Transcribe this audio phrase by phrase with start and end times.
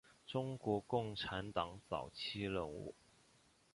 [0.25, 2.95] 中国共产党早期人物。